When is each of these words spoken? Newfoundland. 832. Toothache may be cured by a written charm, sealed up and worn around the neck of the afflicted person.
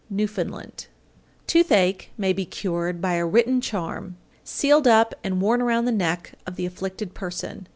Newfoundland. 0.09 0.87
832. 1.45 1.45
Toothache 1.45 2.09
may 2.17 2.33
be 2.33 2.43
cured 2.43 3.01
by 3.01 3.13
a 3.13 3.25
written 3.27 3.61
charm, 3.61 4.17
sealed 4.43 4.87
up 4.87 5.13
and 5.23 5.39
worn 5.39 5.61
around 5.61 5.85
the 5.85 5.91
neck 5.91 6.33
of 6.47 6.55
the 6.55 6.65
afflicted 6.65 7.13
person. 7.13 7.67